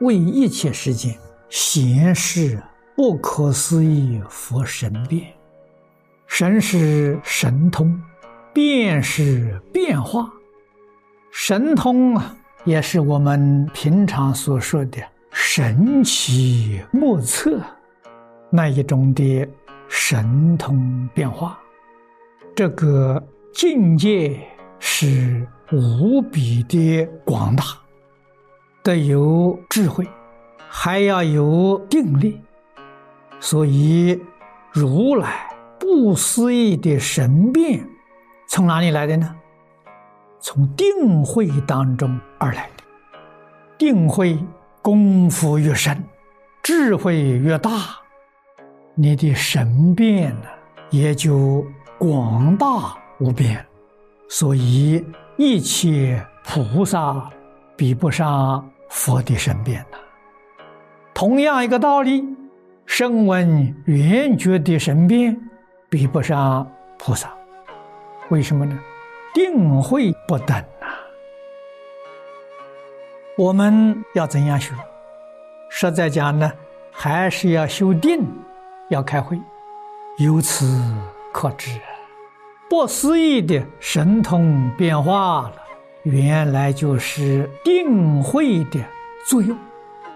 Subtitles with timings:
[0.00, 1.14] 为一切世间
[1.48, 2.60] 显示
[2.96, 5.26] 不可思议佛神变，
[6.26, 8.00] 神是神通，
[8.52, 10.30] 变是变化。
[11.30, 14.98] 神通啊，也是我们平常所说的
[15.32, 17.60] 神奇莫测
[18.50, 19.48] 那一种的
[19.88, 21.58] 神通变化。
[22.54, 23.22] 这个
[23.52, 24.40] 境界
[24.78, 27.64] 是无比的广大。
[28.82, 30.06] 得有智慧，
[30.68, 32.40] 还要有定力，
[33.38, 34.18] 所以
[34.72, 35.48] 如来
[35.78, 37.86] 不思议的神变，
[38.48, 39.36] 从哪里来的呢？
[40.40, 42.84] 从定慧当中而来的。
[43.76, 44.38] 定慧
[44.80, 46.02] 功夫越深，
[46.62, 47.70] 智慧越大，
[48.94, 50.46] 你的神变呢
[50.88, 51.64] 也就
[51.98, 53.62] 广大无边。
[54.28, 55.04] 所以
[55.36, 57.30] 一切菩萨。
[57.80, 59.96] 比不上佛的身边呐。
[61.14, 62.22] 同样一个道理，
[62.84, 65.34] 声闻缘觉的身边
[65.88, 67.32] 比不上菩萨。
[68.28, 68.78] 为什么呢？
[69.32, 70.88] 定慧不等呐。
[73.38, 74.74] 我们要怎样修？
[75.70, 76.52] 实在讲呢，
[76.92, 78.22] 还是要修定，
[78.90, 79.40] 要开会。
[80.18, 80.66] 由此
[81.32, 81.80] 可知，
[82.68, 85.54] 不思议的神通变化了。
[86.04, 88.80] 原来就是定慧的
[89.28, 89.56] 作用，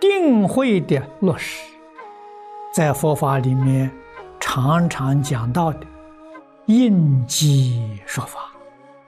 [0.00, 1.60] 定慧的落实，
[2.72, 3.90] 在佛法里面
[4.40, 5.80] 常常讲到的
[6.64, 8.50] 应机说法，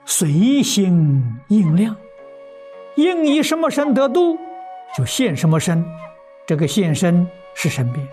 [0.05, 1.95] 随心应量，
[2.95, 4.37] 应以什么身得度，
[4.95, 5.83] 就现什么身，
[6.45, 8.07] 这个现身是身变，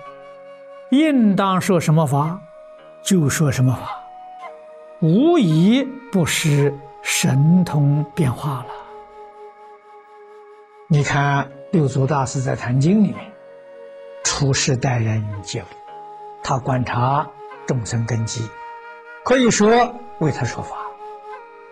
[0.91, 2.41] 应当说什么法，
[3.03, 4.01] 就说什么法，
[5.01, 6.73] 无一不是。
[7.09, 8.67] 神通变化了。
[10.89, 13.33] 你看六祖大师在《坛经》里面，
[14.25, 15.67] 处世待人接物，
[16.43, 17.25] 他观察
[17.65, 18.43] 众生根基，
[19.25, 20.77] 可以说为他说法，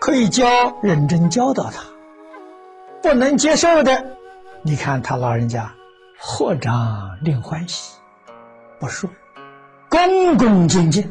[0.00, 1.82] 可以教认真教导他。
[3.02, 4.16] 不能接受的，
[4.62, 5.74] 你看他老人家，
[6.16, 7.98] 合掌令欢喜，
[8.78, 9.10] 不说，
[9.90, 11.10] 恭恭敬敬，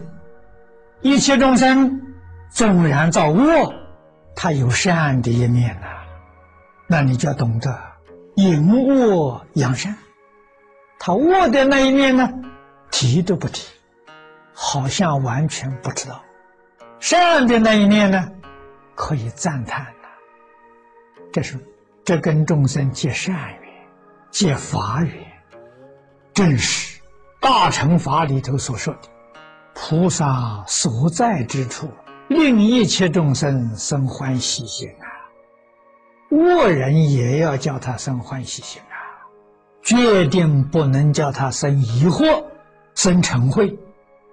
[1.01, 2.01] 一切众生
[2.49, 3.82] 纵然造恶。
[4.35, 5.87] 他有善的一面呐，
[6.87, 7.79] 那你就要懂得
[8.35, 9.95] 引恶扬善。
[10.99, 12.29] 他恶的那一面呢，
[12.91, 13.67] 提都不提，
[14.53, 16.15] 好像完全不知道；
[16.99, 18.31] 善的那一面呢，
[18.95, 20.09] 可以赞叹的。
[21.31, 21.57] 这是
[22.03, 23.73] 这跟众生结善缘、
[24.29, 25.25] 结法缘，
[26.33, 26.99] 正是
[27.39, 29.09] 大乘法里头所说的
[29.73, 31.89] 菩萨所在之处。
[32.33, 35.05] 令一切众生生欢喜心啊！
[36.29, 38.97] 恶人也要叫他生欢喜心啊！
[39.81, 42.45] 决定不能叫他生疑惑、
[42.95, 43.77] 生嗔恚，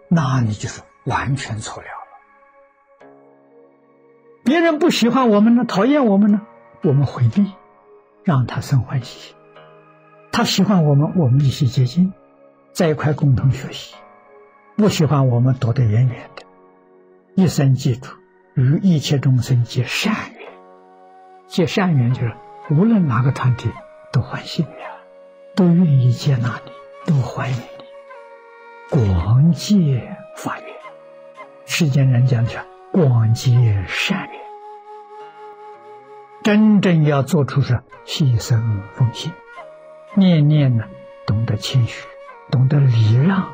[0.08, 3.06] 那你就是完全错了了。
[4.42, 6.40] 别人不喜欢我们呢，讨厌我们呢，
[6.82, 7.52] 我们回避，
[8.24, 9.34] 让他生欢喜心；
[10.32, 12.12] 他喜欢我们，我们一起接近，
[12.72, 13.94] 在一块共同学习；
[14.76, 16.42] 不喜欢我们，躲得远远的。
[17.40, 18.10] 一生记住，
[18.52, 20.52] 与一切众生结善缘，
[21.46, 22.36] 结善缘就是
[22.70, 23.70] 无论哪个团体
[24.12, 24.92] 都欢喜你啊，
[25.56, 26.70] 都愿意接纳你，
[27.06, 27.64] 都欢迎你。
[28.90, 30.66] 广结法缘，
[31.64, 32.58] 世间人讲的是
[32.92, 34.38] 广结善缘，
[36.42, 39.32] 真正要做出是牺牲奉献，
[40.14, 40.84] 念念呢
[41.26, 42.06] 懂得谦虚，
[42.50, 43.48] 懂得礼让，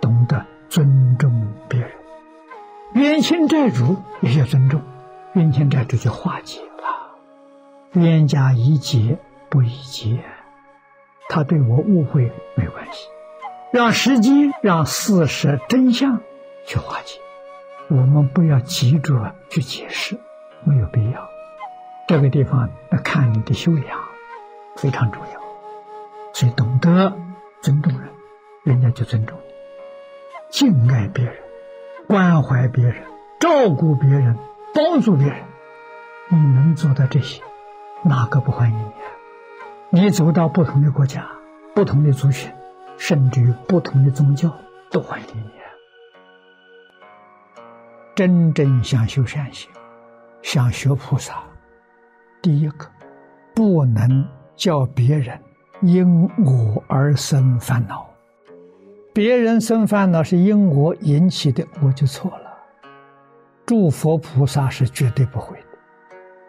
[0.00, 1.90] 懂得尊重别人。
[2.96, 4.80] 冤亲债主也要尊重，
[5.34, 8.00] 冤亲债主就化解了。
[8.00, 9.18] 冤家宜解
[9.50, 10.24] 不宜结，
[11.28, 13.06] 他对我误会没关系，
[13.70, 16.22] 让时间让事实真相
[16.64, 17.20] 去化解。
[17.88, 20.18] 我们不要急着去解释，
[20.64, 21.28] 没有必要。
[22.08, 23.84] 这个地方要看你的修养，
[24.76, 25.40] 非常重要。
[26.32, 27.12] 所以懂得
[27.60, 28.08] 尊重人，
[28.64, 29.52] 人家就尊重你，
[30.48, 31.45] 敬爱别人。
[32.06, 33.02] 关怀别人，
[33.40, 34.38] 照顾别人，
[34.72, 35.42] 帮助别人，
[36.28, 37.42] 你能做到这些，
[38.04, 38.84] 哪个不欢迎你？
[38.84, 39.10] 啊？
[39.90, 41.26] 你走到不同的国家、
[41.74, 42.52] 不同的族群，
[42.96, 44.52] 甚至于不同的宗教，
[44.90, 45.50] 都欢迎你。
[48.14, 49.68] 真正想修善行，
[50.42, 51.42] 想学菩萨，
[52.40, 52.86] 第一个，
[53.52, 55.38] 不能叫别人
[55.82, 58.08] 因我而生烦恼。
[59.16, 62.52] 别人生烦恼是因我引起的，我就错了。
[63.64, 65.66] 诸佛菩萨是绝对不会的，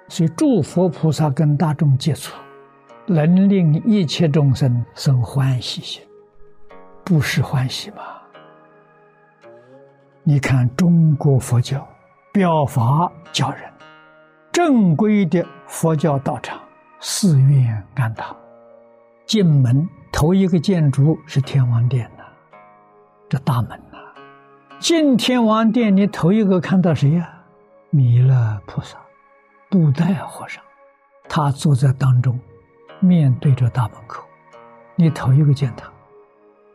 [0.10, 2.36] 所以诸佛菩萨跟大众接触，
[3.06, 6.04] 能令一切众生生欢喜心，
[7.06, 8.04] 不是欢喜吗？
[10.24, 11.88] 你看中国佛教
[12.34, 13.62] 表法教人，
[14.52, 16.60] 正规的佛教道场、
[17.00, 18.36] 寺院、庵堂，
[19.25, 22.12] 进门头一个建筑是天王殿，
[23.30, 23.98] 这大门呐，
[24.80, 27.30] 进天王殿，你头一个看到谁呀？
[27.90, 28.98] 弥勒菩萨，
[29.70, 30.64] 布袋和尚，
[31.28, 32.40] 他坐在当中。
[33.00, 34.24] 面对着大门口，
[34.96, 35.88] 你头一个见他，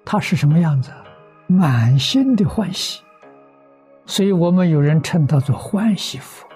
[0.05, 0.93] 他是什么样子？
[1.49, 3.03] 满心的欢喜，
[4.07, 6.47] 所以我们有人称他做欢喜佛，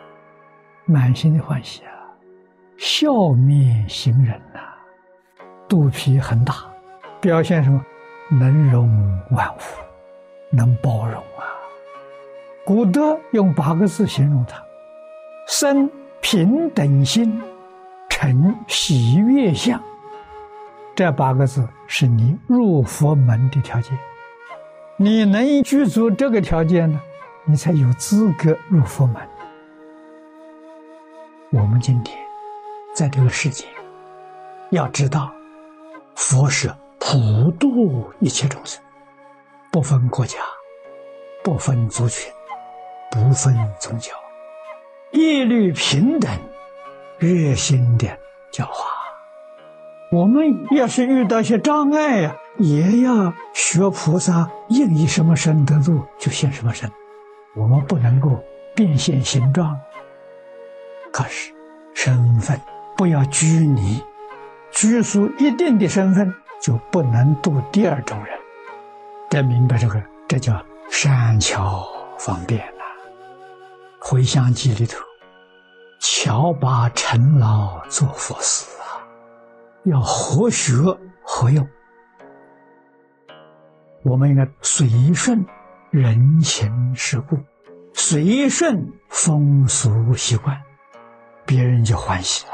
[0.85, 1.91] 满心的欢喜啊，
[2.77, 4.61] 笑面行人呐，
[5.69, 6.55] 肚皮很大，
[7.21, 7.85] 表现什么？
[8.29, 8.89] 能容
[9.31, 9.59] 万物，
[10.51, 11.45] 能包容啊。
[12.65, 14.63] 古德用八个字形容他：
[15.47, 15.91] 生
[16.21, 17.43] 平等心。
[18.09, 19.79] 成喜悦相，
[20.95, 23.99] 这八个字是你入佛门的条件。
[24.97, 26.99] 你能具足这个条件呢，
[27.45, 29.17] 你才有资格入佛门。
[31.51, 32.19] 我们今天
[32.95, 33.67] 在这个世界，
[34.71, 35.31] 要知道，
[36.15, 38.83] 佛是普度一切众生，
[39.77, 40.39] 不分国家，
[41.45, 42.33] 不分族群，
[43.11, 44.11] 不分宗教，
[45.11, 46.33] 一律平等。
[47.19, 48.09] 热心的
[48.51, 48.89] 教化，
[50.11, 56.91] 我们要是遇到些障碍呀，也要学菩萨应以什么身得度就现什么身，
[57.55, 58.43] 我们不能够
[58.75, 59.79] 变现形状。
[61.13, 61.53] 可是
[61.93, 62.59] 身份
[62.97, 64.03] 不要拘泥，
[64.71, 68.36] 拘束一定的身份就不能度第二种人。
[69.29, 71.87] 得明白这个，这叫善巧
[72.19, 72.85] 方便呐。
[74.01, 74.99] 回向记里头。
[75.99, 79.01] 乔把陈老做佛事啊，
[79.85, 80.75] 要活学
[81.23, 81.67] 活用。
[84.03, 85.45] 我们应该随顺
[85.91, 87.39] 人情世故，
[87.95, 90.61] 随顺风俗习惯，
[91.47, 92.53] 别人就欢喜了。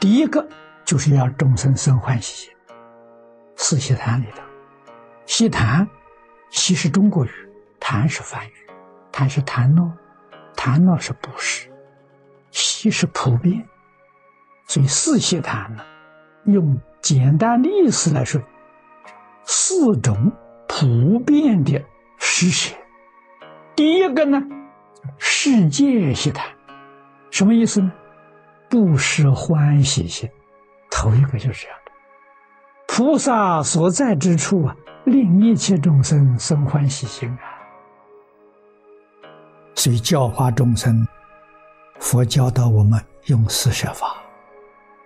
[0.00, 0.46] 第一个
[0.84, 2.50] 就是要众生生欢喜。
[3.54, 4.42] 四喜坛里头，
[5.26, 5.86] 喜坛，
[6.50, 7.30] 喜是中国语，
[7.80, 8.52] 坛是梵语，
[9.10, 9.92] 坛是檀诺，
[10.56, 11.68] 檀诺是布施。
[12.52, 13.66] 喜是普遍，
[14.66, 15.84] 所以四喜坛呢，
[16.44, 18.40] 用简单的意思来说，
[19.44, 20.32] 四种
[20.68, 21.84] 普遍的
[22.18, 22.74] 施舍。
[23.74, 24.40] 第一个呢，
[25.18, 26.46] 世界喜坛，
[27.30, 27.92] 什么意思呢？
[28.70, 30.30] 布施欢喜心，
[30.88, 31.78] 头一个就是这样。
[32.96, 37.44] 菩萨所在之处啊，令一切众生生欢喜心啊，
[39.74, 41.06] 所以教化众生。
[42.00, 44.16] 佛教导我们用四摄法，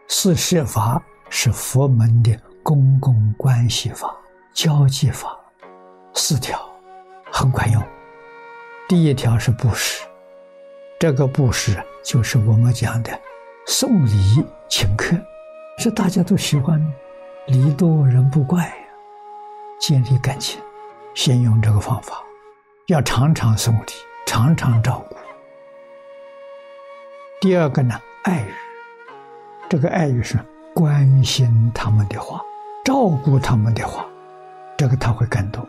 [0.07, 2.33] 四摄法是佛门的
[2.63, 4.15] 公共关系法、
[4.55, 5.37] 交际法，
[6.15, 6.61] 四条
[7.33, 7.83] 很管用。
[8.89, 10.07] 第一条是布施，
[11.01, 13.11] 这个布施就是我们讲的
[13.67, 15.17] 送礼请客，
[15.79, 16.81] 是大家都喜欢，
[17.50, 18.75] 礼多人不怪呀。
[19.80, 20.61] 建立感情，
[21.16, 22.23] 先用这个方法，
[22.87, 23.92] 要常常送礼，
[24.25, 25.16] 常常照顾。
[27.40, 28.54] 第二个呢，爱语，
[29.69, 30.38] 这个爱语是
[30.73, 32.40] 关心他们的话，
[32.85, 34.07] 照顾他们的话，
[34.78, 35.66] 这个他会感动。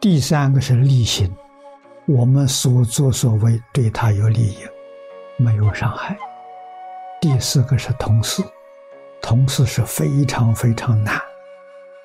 [0.00, 1.32] 第三个是利心，
[2.06, 4.58] 我们所作所为对他有利益，
[5.36, 6.18] 没有伤害。
[7.20, 8.42] 第四个是同事，
[9.28, 11.20] 同事是非常非常难，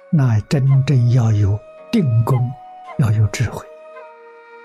[0.09, 1.57] 那真正要有
[1.89, 2.51] 定功，
[2.97, 3.65] 要有智慧，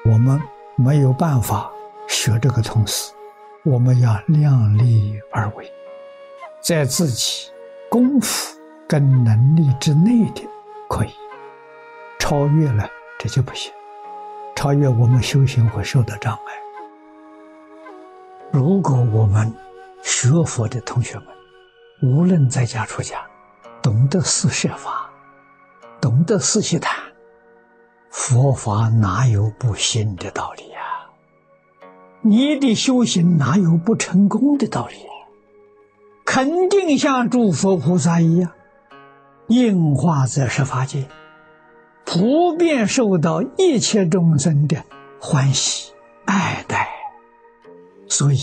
[0.05, 0.43] 我们
[0.77, 1.71] 没有办法
[2.09, 3.13] 学这个同事。
[3.63, 5.73] 我们要量力而为，
[6.61, 7.49] 在自己
[7.89, 10.43] 功夫跟能力之内的
[10.89, 11.13] 可以，
[12.19, 13.73] 超越了这就不行。
[14.57, 16.53] 超越我们修行会受到障碍。
[18.51, 19.55] 如果我们
[20.03, 21.27] 学佛的同学们，
[22.01, 23.27] 无论在家出家，
[23.83, 25.11] 懂得四摄法，
[26.01, 26.95] 懂得四悉檀，
[28.11, 30.63] 佛法哪有不行的道理？
[32.21, 34.97] 你的修行哪有不成功的道理？
[36.25, 38.53] 肯定像诸佛菩萨一样，
[39.49, 41.09] 应化在十法界，
[42.05, 44.85] 普遍受到一切众生的
[45.21, 45.93] 欢喜
[46.27, 46.89] 爱戴。
[48.09, 48.39] 所以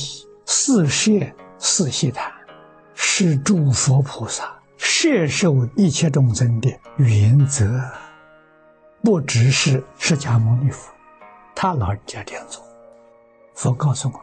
[0.45, 1.11] 四摄
[1.57, 2.31] 四悉檀
[3.17, 7.81] 是诸佛菩萨摄受一切众生的原则，
[9.01, 10.91] 不只是释迦牟尼佛，
[11.55, 12.61] 他老人家这样做。
[13.53, 14.21] 佛告诉我们：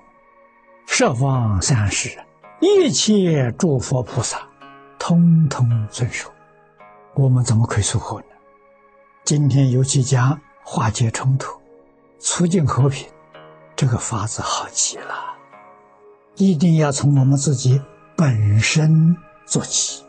[0.87, 2.19] 十方三世
[2.61, 4.47] 一切诸佛菩萨，
[4.99, 6.31] 通通遵守，
[7.15, 8.27] 我们怎么可以疏忽呢？
[9.25, 11.59] 今天尤其讲化解冲突、
[12.19, 13.09] 促进和平，
[13.75, 15.15] 这个法子好极了，
[16.35, 17.81] 一定要从我们自己
[18.17, 20.03] 本身做起。